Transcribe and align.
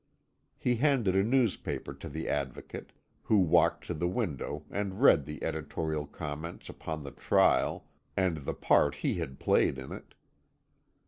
He 0.57 0.77
handed 0.77 1.15
a 1.15 1.23
newspaper 1.23 1.93
to 1.93 2.09
the 2.09 2.27
Advocate, 2.27 2.91
who 3.21 3.37
walked 3.37 3.85
to 3.85 3.93
the 3.93 4.07
window 4.07 4.65
and 4.71 4.99
read 4.99 5.25
the 5.25 5.43
editorial 5.43 6.07
comments 6.07 6.69
upon 6.69 7.03
the 7.03 7.11
trial 7.11 7.87
and 8.17 8.37
the 8.37 8.55
part 8.55 8.95
he 9.05 9.19
had 9.19 9.37
played 9.39 9.77
in 9.77 9.91
it. 9.91 10.15